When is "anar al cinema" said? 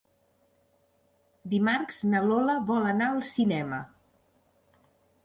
2.93-3.83